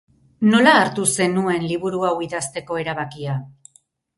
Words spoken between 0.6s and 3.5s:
hartu zenuen liburu hau idazteko erabakia?